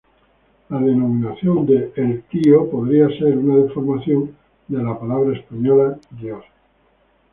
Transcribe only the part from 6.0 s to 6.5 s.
"Dios".